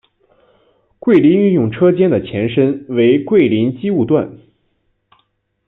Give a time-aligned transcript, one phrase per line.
[0.97, 4.35] 桂林运用车间的前身为桂林机务段。